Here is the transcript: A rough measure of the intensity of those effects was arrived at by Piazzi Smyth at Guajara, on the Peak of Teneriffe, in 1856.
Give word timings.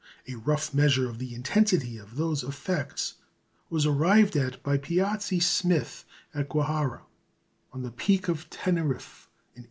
A 0.27 0.33
rough 0.33 0.73
measure 0.73 1.07
of 1.07 1.19
the 1.19 1.35
intensity 1.35 1.99
of 1.99 2.15
those 2.15 2.43
effects 2.43 3.13
was 3.69 3.85
arrived 3.85 4.35
at 4.35 4.63
by 4.63 4.79
Piazzi 4.79 5.39
Smyth 5.39 6.05
at 6.33 6.49
Guajara, 6.49 7.03
on 7.71 7.83
the 7.83 7.91
Peak 7.91 8.27
of 8.27 8.49
Teneriffe, 8.49 9.29
in 9.29 9.59
1856. 9.59 9.59